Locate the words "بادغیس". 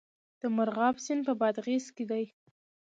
1.41-1.85